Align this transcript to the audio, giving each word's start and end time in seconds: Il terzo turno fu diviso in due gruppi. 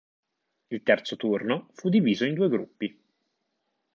Il 0.71 0.81
terzo 0.81 1.15
turno 1.15 1.69
fu 1.73 1.87
diviso 1.89 2.25
in 2.25 2.33
due 2.33 2.49
gruppi. 2.49 2.99